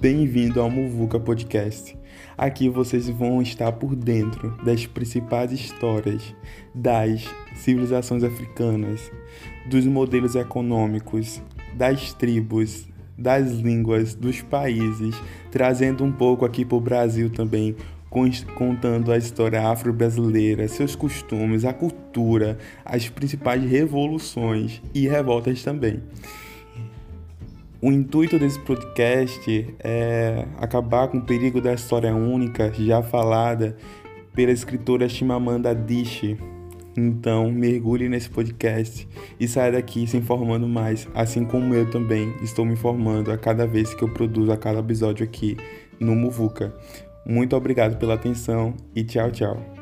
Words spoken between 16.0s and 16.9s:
um pouco aqui para o